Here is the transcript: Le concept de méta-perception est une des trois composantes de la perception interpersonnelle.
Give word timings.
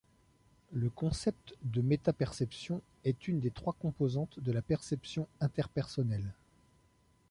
Le 0.71 0.89
concept 0.89 1.53
de 1.61 1.79
méta-perception 1.83 2.81
est 3.05 3.27
une 3.27 3.39
des 3.39 3.51
trois 3.51 3.73
composantes 3.79 4.39
de 4.39 4.51
la 4.51 4.63
perception 4.63 5.27
interpersonnelle. 5.39 6.33